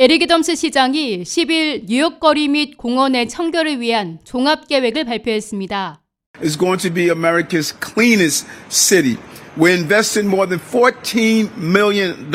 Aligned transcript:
에릭 0.00 0.28
덤스 0.28 0.54
시장이 0.54 1.24
10일 1.24 1.86
뉴욕 1.88 2.20
거리 2.20 2.46
및 2.46 2.76
공원의 2.76 3.28
청결을 3.28 3.80
위한 3.80 4.20
종합 4.22 4.68
계획을 4.68 5.02
발표했습니다. 5.02 6.00
It's 6.40 6.56
going 6.56 6.80
to 6.80 6.94
be 6.94 7.10
America's 7.10 7.74
cleanest 7.74 8.46
city. 8.70 9.16
We're 9.56 9.74
investing 9.74 10.28
more 10.30 10.46
than 10.46 10.60
$14 10.60 11.50
million 11.58 12.30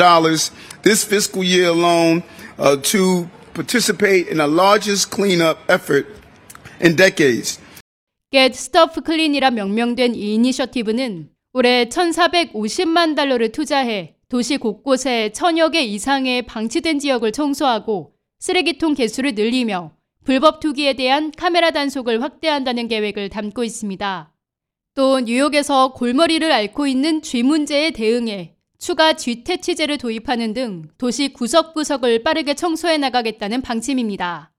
this 0.82 1.06
fiscal 1.06 1.42
year 1.42 1.70
alone 1.70 2.22
uh, 2.58 2.76
to 2.92 3.30
participate 3.54 4.28
in 4.28 4.36
the 4.36 4.46
largest 4.46 5.10
cleanup 5.10 5.56
effort 5.66 6.04
in 6.82 6.96
decades. 6.96 7.58
Get 8.30 8.52
Stuff 8.52 9.00
Clean이라 9.02 9.52
명명된 9.52 10.14
이 10.14 10.34
이니셔티브는 10.34 11.30
올해 11.54 11.86
1,450만 11.86 13.16
달러를 13.16 13.52
투자해 13.52 14.16
도시 14.28 14.56
곳곳에 14.56 15.30
천여 15.32 15.70
개 15.70 15.82
이상의 15.82 16.42
방치된 16.42 16.98
지역을 16.98 17.32
청소하고 17.32 18.14
쓰레기통 18.38 18.94
개수를 18.94 19.34
늘리며 19.34 19.92
불법 20.24 20.60
투기에 20.60 20.94
대한 20.94 21.30
카메라 21.30 21.70
단속을 21.70 22.22
확대한다는 22.22 22.88
계획을 22.88 23.28
담고 23.28 23.62
있습니다. 23.62 24.32
또 24.94 25.20
뉴욕에서 25.20 25.92
골머리를 25.92 26.50
앓고 26.50 26.86
있는 26.86 27.20
쥐 27.20 27.42
문제에 27.42 27.90
대응해 27.90 28.54
추가 28.78 29.14
쥐 29.14 29.44
퇴치제를 29.44 29.98
도입하는 29.98 30.52
등 30.52 30.88
도시 30.98 31.32
구석구석을 31.32 32.22
빠르게 32.22 32.54
청소해 32.54 32.98
나가겠다는 32.98 33.62
방침입니다. 33.62 34.52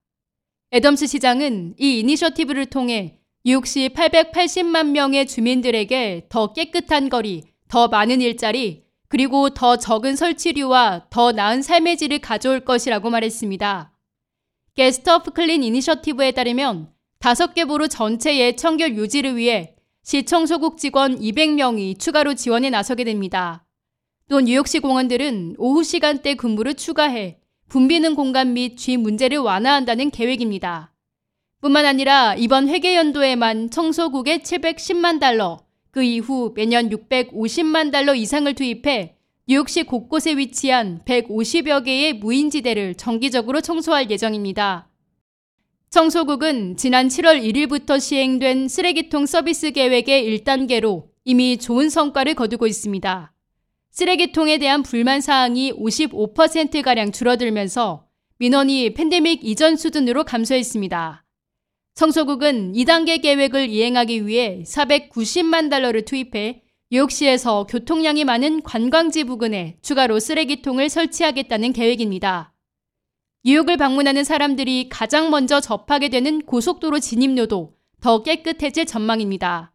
애덤스 0.73 1.07
시장은 1.07 1.75
이 1.79 1.99
이니셔티브를 1.99 2.67
통해 2.67 3.19
뉴욕시 3.43 3.89
880만 3.89 4.91
명의 4.91 5.27
주민들에게 5.27 6.25
더 6.29 6.53
깨끗한 6.53 7.09
거리, 7.09 7.43
더 7.67 7.87
많은 7.87 8.19
일자리, 8.19 8.84
그리고 9.15 9.49
더 9.49 9.77
적은 9.77 10.17
설치료와 10.17 11.05
더 11.09 11.31
나은 11.31 11.61
삶의 11.61 11.95
질을 11.95 12.19
가져올 12.19 12.59
것이라고 12.59 13.09
말했습니다. 13.09 13.93
Get 14.75 15.09
Stuff 15.09 15.31
Clean 15.31 15.63
initiative에 15.63 16.31
따르면 16.31 16.89
5개 17.21 17.65
borough 17.65 17.87
전체의 17.87 18.57
청결 18.57 18.97
유지를 18.97 19.37
위해 19.37 19.73
시 20.03 20.45
청소국 20.45 20.77
직원 20.77 21.17
200명이 21.17 21.97
추가로 21.97 22.33
지원에 22.33 22.69
나서게 22.69 23.05
됩니다. 23.05 23.65
또 24.27 24.41
뉴욕시 24.41 24.79
공원들은 24.79 25.55
오후 25.59 25.81
시간대 25.85 26.35
근무를 26.35 26.73
추가해 26.73 27.37
붐비는 27.69 28.15
공간 28.15 28.51
및 28.51 28.75
쥐 28.75 28.97
문제를 28.97 29.37
완화한다는 29.37 30.11
계획입니다. 30.11 30.93
뿐만 31.61 31.85
아니라 31.85 32.35
이번 32.35 32.67
회계 32.67 32.97
연도에만 32.97 33.69
청소국에 33.69 34.39
710만 34.39 35.21
달러, 35.21 35.65
그 35.95 36.03
이후 36.03 36.51
매년 36.53 36.89
650만 36.89 37.89
달러 37.89 38.13
이상을 38.13 38.53
투입해 38.53 39.14
뉴욕시 39.47 39.83
곳곳에 39.83 40.35
위치한 40.35 41.01
150여 41.05 41.85
개의 41.85 42.13
무인지대를 42.13 42.95
정기적으로 42.95 43.61
청소할 43.61 44.09
예정입니다. 44.09 44.89
청소국은 45.91 46.77
지난 46.77 47.09
7월 47.09 47.39
1일부터 47.43 47.99
시행된 47.99 48.67
쓰레기통 48.67 49.27
서비스 49.27 49.69
계획의 49.69 50.39
1단계로 50.39 51.09
이미 51.25 51.57
좋은 51.57 51.91
성과를 51.91 52.33
거두고 52.33 52.65
있습니다. 52.65 53.33
쓰레기통에 53.91 54.57
대한 54.57 54.81
불만 54.81 55.21
사항이 55.21 55.73
55%가량 55.73 57.11
줄어들면서 57.11 58.07
민원이 58.39 58.95
팬데믹 58.95 59.41
이전 59.43 59.77
수준으로 59.77 60.23
감소했습니다. 60.23 61.23
청소국은 61.93 62.73
2단계 62.73 63.21
계획을 63.21 63.69
이행하기 63.69 64.25
위해 64.25 64.63
490만 64.65 65.69
달러를 65.69 66.03
투입해 66.03 66.64
뉴욕시에서 66.91 67.65
교통량이 67.65 68.25
많은 68.25 68.61
관광지 68.61 69.23
부근에 69.23 69.77
추가로 69.81 70.19
쓰레기통을 70.19 70.89
설치하겠다는 70.89 71.73
계획입니다. 71.73 72.53
뉴욕을 73.43 73.77
방문하는 73.77 74.23
사람들이 74.23 74.89
가장 74.89 75.31
먼저 75.31 75.59
접하게 75.59 76.09
되는 76.09 76.41
고속도로 76.41 76.99
진입로도 76.99 77.73
더 78.01 78.21
깨끗해질 78.21 78.85
전망입니다. 78.85 79.73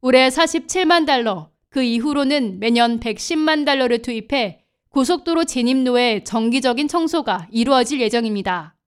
올해 0.00 0.28
47만 0.28 1.06
달러, 1.06 1.50
그 1.68 1.82
이후로는 1.82 2.58
매년 2.58 2.98
110만 2.98 3.64
달러를 3.64 4.02
투입해 4.02 4.64
고속도로 4.90 5.44
진입로의 5.44 6.24
정기적인 6.24 6.88
청소가 6.88 7.46
이루어질 7.52 8.00
예정입니다. 8.00 8.77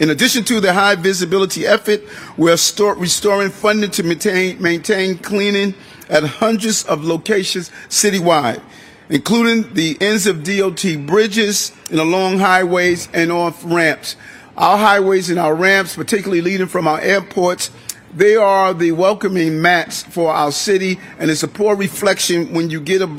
In 0.00 0.10
addition 0.10 0.42
to 0.44 0.60
the 0.60 0.72
high 0.72 0.96
visibility 0.96 1.66
effort, 1.66 2.02
we're 2.36 2.56
restoring 2.96 3.50
funding 3.50 3.90
to 3.92 4.02
maintain, 4.02 4.60
maintain 4.60 5.18
cleaning 5.18 5.74
at 6.08 6.24
hundreds 6.24 6.84
of 6.84 7.04
locations 7.04 7.70
citywide, 7.88 8.60
including 9.08 9.72
the 9.74 9.96
ends 10.00 10.26
of 10.26 10.42
DOT 10.42 11.06
bridges 11.06 11.70
and 11.90 12.00
along 12.00 12.40
highways 12.40 13.08
and 13.14 13.30
off 13.30 13.64
ramps. 13.64 14.16
Our 14.56 14.78
highways 14.78 15.30
and 15.30 15.38
our 15.38 15.54
ramps, 15.54 15.94
particularly 15.94 16.40
leading 16.40 16.66
from 16.66 16.88
our 16.88 17.00
airports, 17.00 17.70
they 18.15 18.35
are 18.35 18.73
the 18.73 18.91
welcoming 18.91 19.61
mats 19.61 20.03
for 20.03 20.31
our 20.31 20.51
city, 20.51 20.99
and 21.19 21.29
it's 21.29 21.43
a 21.43 21.47
poor 21.47 21.75
reflection 21.75 22.53
when 22.53 22.69
you 22.69 22.81
get 22.81 23.01
a, 23.01 23.09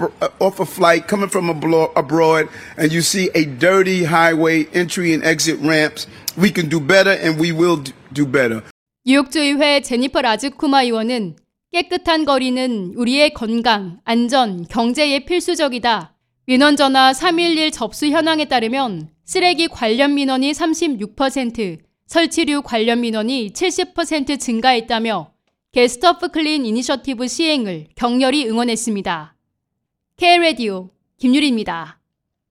off 0.40 0.60
a 0.60 0.66
flight 0.66 1.06
coming 1.06 1.28
from 1.28 1.48
abroad 1.48 2.48
and 2.76 2.92
you 2.92 3.00
see 3.00 3.30
a 3.34 3.44
dirty 3.44 4.04
highway 4.04 4.64
entry 4.72 5.12
and 5.14 5.24
exit 5.24 5.58
ramps. 5.60 6.06
We 6.36 6.50
can 6.50 6.68
do 6.68 6.80
better, 6.80 7.12
and 7.12 7.38
we 7.38 7.52
will 7.52 7.82
do 8.12 8.26
better. 8.26 8.62
뉴욕주의회 9.06 9.80
제니퍼 9.80 10.20
라즈쿠마 10.20 10.82
의원은 10.82 11.36
깨끗한 11.72 12.24
거리는 12.24 12.92
우리의 12.96 13.32
건강, 13.32 14.00
안전, 14.04 14.66
경제에 14.66 15.24
필수적이다. 15.24 16.14
민원 16.46 16.76
전화 16.76 17.12
311 17.12 17.70
접수 17.70 18.06
현황에 18.08 18.46
따르면 18.46 19.10
쓰레기 19.24 19.68
관련 19.68 20.14
민원이 20.14 20.50
36%, 20.52 21.78
설치류 22.07 22.61
관련 22.61 23.01
민원이 23.01 23.51
70% 23.51 24.39
증가했다며 24.39 25.31
Get 25.71 25.93
Stuff 25.93 26.29
Clean 26.29 26.65
initiative 26.65 27.27
시행을 27.27 27.87
격렬히 27.95 28.47
응원했습니다. 28.47 29.35
K-Radio 30.17 30.89
김유리입니다. 31.17 31.99